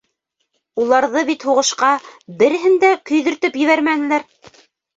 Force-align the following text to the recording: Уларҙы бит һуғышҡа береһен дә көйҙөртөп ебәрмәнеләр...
Уларҙы 0.83 1.23
бит 1.27 1.45
һуғышҡа 1.49 1.91
береһен 2.41 2.81
дә 2.87 2.91
көйҙөртөп 3.13 3.63
ебәрмәнеләр... 3.65 4.31